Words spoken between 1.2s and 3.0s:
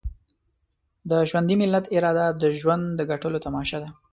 ژوندي ملت اراده د ژوند